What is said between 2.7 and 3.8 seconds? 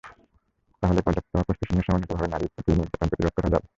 নির্যাতন প্রতিরোধ করা যাবে।